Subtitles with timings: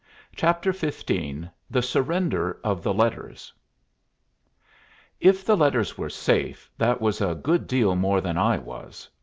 [0.35, 3.53] CHAPTER XV THE SURRENDER OF THE LETTERS
[5.19, 9.07] If the letters were safe, that was a good deal more than I was.